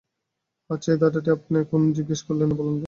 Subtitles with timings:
[0.69, 2.79] আচ্ছা এই ধাঁধাটি আপনেরে কোন জিজ্ঞেস করলাম বলেন তো?